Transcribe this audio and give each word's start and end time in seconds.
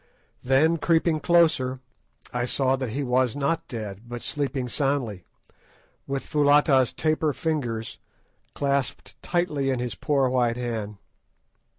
Then, 0.41 0.77
creeping 0.77 1.19
closer, 1.19 1.79
I 2.33 2.45
saw 2.45 2.75
that 2.75 2.89
he 2.89 3.03
was 3.03 3.35
not 3.35 3.67
dead, 3.67 4.09
but 4.09 4.23
sleeping 4.23 4.67
soundly, 4.67 5.25
with 6.07 6.25
Foulata's 6.25 6.91
taper 6.91 7.33
fingers 7.33 7.99
clasped 8.55 9.21
tightly 9.21 9.69
in 9.69 9.77
his 9.77 9.93
poor 9.93 10.27
white 10.27 10.57
hand. 10.57 10.97